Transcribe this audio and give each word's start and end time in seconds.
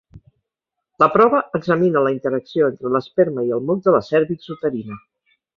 La 1.03 1.07
prova 1.15 1.41
examina 1.59 2.03
la 2.07 2.15
interacció 2.15 2.71
entre 2.71 2.93
l'esperma 2.97 3.47
i 3.51 3.55
el 3.59 3.65
moc 3.71 3.87
de 3.89 3.97
la 3.97 4.03
cèrvix 4.11 4.53
uterina. 4.57 5.03